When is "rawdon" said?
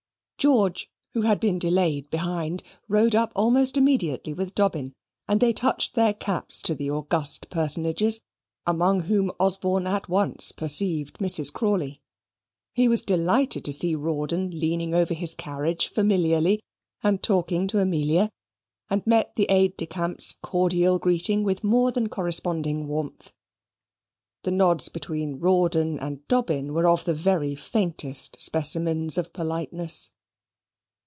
13.93-14.59, 25.37-25.99